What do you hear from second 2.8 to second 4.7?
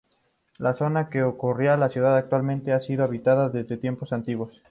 habitada desde tiempos antiguos.